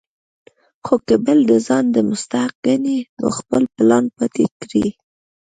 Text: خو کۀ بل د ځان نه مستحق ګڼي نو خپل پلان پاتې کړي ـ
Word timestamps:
خو 0.85 0.95
کۀ 1.07 1.15
بل 1.25 1.39
د 1.49 1.51
ځان 1.67 1.85
نه 1.93 2.01
مستحق 2.09 2.53
ګڼي 2.65 2.97
نو 3.19 3.27
خپل 3.37 3.63
پلان 3.75 4.05
پاتې 4.15 4.45
کړي 4.59 4.85
ـ 4.93 4.95